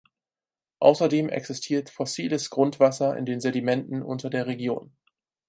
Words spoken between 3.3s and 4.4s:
Sedimenten unter